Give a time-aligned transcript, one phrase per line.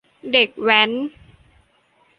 [0.31, 0.91] เด็กแว้น